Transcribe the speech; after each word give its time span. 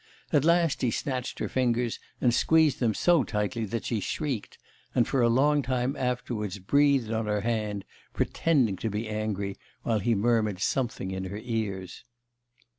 At 0.33 0.43
last 0.43 0.81
he 0.81 0.89
snatched 0.89 1.37
her 1.37 1.47
fingers, 1.47 1.99
and 2.21 2.33
squeezed 2.33 2.79
them 2.79 2.95
so 2.95 3.23
tightly 3.23 3.65
that 3.65 3.85
she 3.85 3.99
shrieked, 3.99 4.57
and 4.95 5.07
for 5.07 5.21
a 5.21 5.29
long 5.29 5.61
time 5.61 5.95
afterwards 5.95 6.57
breathed 6.57 7.11
on 7.11 7.27
her 7.27 7.41
hand, 7.41 7.85
pretending 8.11 8.77
to 8.77 8.89
be 8.89 9.07
angry, 9.07 9.57
while 9.83 9.99
he 9.99 10.15
murmured 10.15 10.59
something 10.59 11.11
in 11.11 11.25
her 11.25 11.37
ears. 11.39 12.03